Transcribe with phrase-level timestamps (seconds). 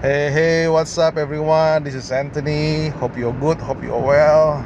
[0.00, 1.82] Hey, hey, what's up, everyone?
[1.82, 2.90] This is Anthony.
[3.02, 3.58] Hope you're good.
[3.58, 4.64] Hope you're well.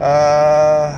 [0.00, 0.90] Uh,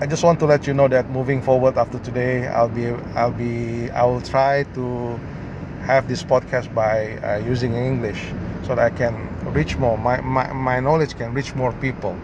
[0.00, 3.30] I just want to let you know that moving forward after today, I'll be, I'll
[3.30, 5.20] be, I will try to
[5.82, 8.32] have this podcast by uh, using English
[8.62, 9.14] so that I can
[9.52, 9.98] reach more.
[9.98, 12.16] My, my, my knowledge can reach more people.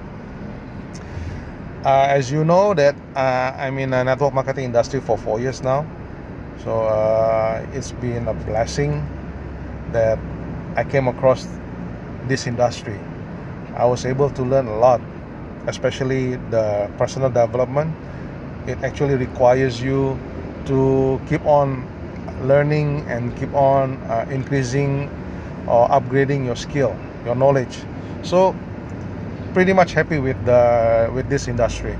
[1.84, 5.62] Uh, as you know, that uh, I'm in a network marketing industry for four years
[5.62, 5.84] now,
[6.64, 9.06] so uh, it's been a blessing
[9.92, 10.18] that
[10.76, 11.46] I came across
[12.28, 12.98] this industry.
[13.74, 15.00] I was able to learn a lot,
[15.66, 17.94] especially the personal development.
[18.66, 20.18] It actually requires you
[20.66, 21.86] to keep on
[22.42, 25.10] learning and keep on uh, increasing
[25.66, 27.78] or upgrading your skill, your knowledge.
[28.22, 28.54] So,
[29.54, 31.96] pretty much happy with the with this industry.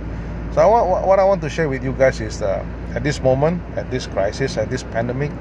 [0.55, 0.67] So, I
[1.07, 2.65] what I want to share with you guys is uh,
[2.95, 5.33] at this moment, at this crisis, at this pandemic,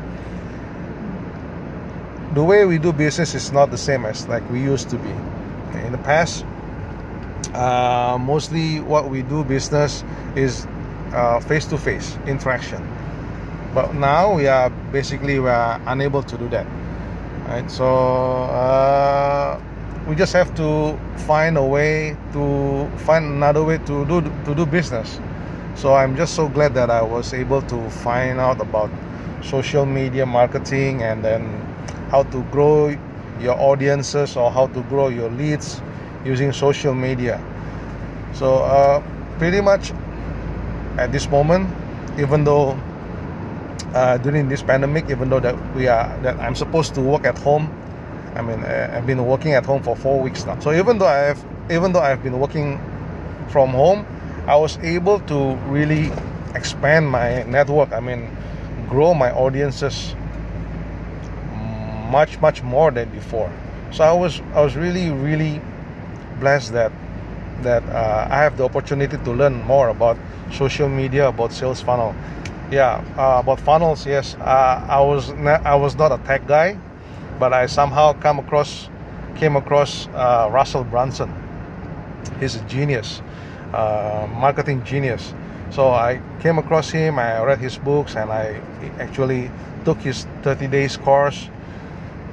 [2.34, 5.09] the way we do business is not the same as like we used to be.
[5.85, 6.46] In the past
[7.54, 10.04] uh, mostly what we do business
[10.35, 10.68] is
[11.48, 12.82] face to face interaction.
[13.73, 16.68] But now we are basically we are unable to do that
[17.51, 17.70] right?
[17.70, 19.62] So uh,
[20.07, 24.66] we just have to find a way to find another way to do to do
[24.66, 25.20] business.
[25.76, 28.91] So i'm just so glad that i was able to find out about
[29.41, 31.48] social media marketing and then
[32.12, 32.93] how to grow
[33.40, 35.81] your audiences or how to grow your leads
[36.26, 37.41] using social media.
[38.34, 39.01] So uh,
[39.40, 39.93] pretty much
[40.98, 41.70] at this moment,
[42.20, 42.77] even though
[43.93, 47.37] uh, during this pandemic, even though that we are that I'm supposed to work at
[47.39, 47.71] home,
[48.35, 50.59] I mean uh, I've been working at home for four weeks now.
[50.59, 51.39] So even though I have
[51.71, 52.79] even though I've been working
[53.48, 54.05] from home,
[54.48, 56.12] I was able to really
[56.55, 57.91] expand my network.
[57.93, 58.27] I mean,
[58.89, 60.15] grow my audiences
[62.12, 63.51] much much more than before.
[63.91, 65.62] So i was i was really really
[66.40, 66.91] blessed that
[67.62, 70.17] that uh, i have the opportunity to learn more about
[70.51, 72.16] social media about sales funnel.
[72.72, 74.35] Yeah uh, about funnels yes.
[74.35, 76.77] Uh, i was not, i was not a tech guy
[77.39, 78.89] but i somehow come across
[79.35, 81.29] came across uh, russell brunson.
[82.39, 83.22] He's a genius
[83.73, 85.33] uh, marketing genius.
[85.72, 88.61] So i came across him i read his books and i
[88.99, 89.51] actually
[89.85, 91.49] took his 30 days course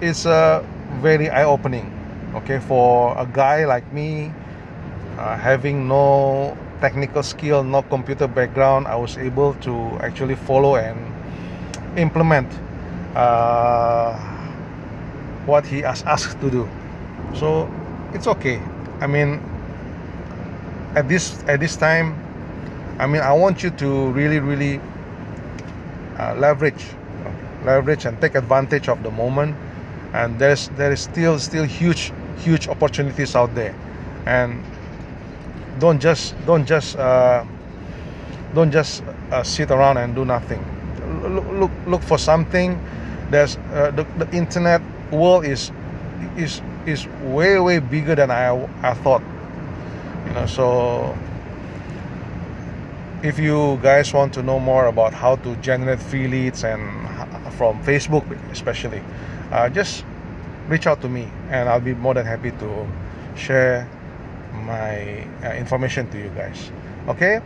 [0.01, 0.65] it's uh,
[1.01, 1.93] very eye-opening
[2.35, 4.33] okay for a guy like me
[5.19, 10.99] uh, having no technical skill no computer background i was able to actually follow and
[11.99, 12.47] implement
[13.17, 14.15] uh,
[15.47, 16.69] what he has asked to do.
[17.35, 17.71] So
[18.13, 18.61] it's okay.
[19.01, 19.41] I mean
[20.95, 22.17] at this at this time
[22.99, 24.81] i mean i want you to really really
[26.19, 26.83] uh, leverage
[27.63, 29.55] leverage and take advantage of the moment
[30.13, 33.75] and there's there is still still huge huge opportunities out there.
[34.27, 34.63] And
[35.79, 37.45] don't just don't just uh,
[38.55, 40.65] don't just uh, sit around and do nothing.
[41.23, 42.79] Look look, look for something.
[43.31, 44.81] There's uh, the, the internet
[45.13, 45.73] world is
[46.37, 49.23] is is way way bigger than I, I thought.
[50.27, 51.17] You know so
[53.23, 56.81] if you guys want to know more about how to generate free leads and
[57.55, 59.03] from Facebook especially
[59.53, 60.05] uh, just
[60.69, 62.87] reach out to me and I'll be more than happy to
[63.37, 63.89] share
[64.53, 66.71] my uh, information to you guys.
[67.09, 67.41] Okay?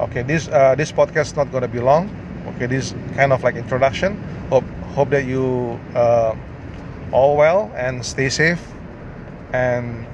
[0.00, 2.08] Okay this uh, this podcast is not gonna be long.
[2.54, 4.16] Okay this kind of like introduction.
[4.50, 4.64] Hope
[4.94, 6.34] hope that you uh,
[7.12, 8.62] all well and stay safe.
[9.52, 10.06] And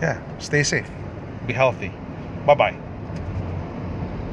[0.00, 0.88] yeah stay safe.
[1.46, 1.92] Be healthy.
[2.46, 2.87] Bye bye